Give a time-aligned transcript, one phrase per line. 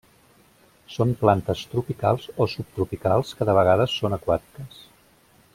[0.93, 4.85] Són plantes tropicals o subtropicals que de vegades són aquàtiques.